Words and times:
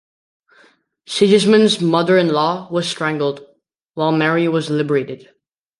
Sigismund's 1.05 1.79
mother-in-law 1.79 2.69
was 2.71 2.89
strangled, 2.89 3.45
while 3.93 4.11
Mary 4.11 4.47
was 4.47 4.67
liberated. 4.71 5.29